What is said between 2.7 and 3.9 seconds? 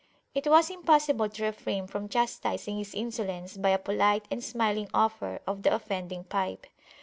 his insolence by a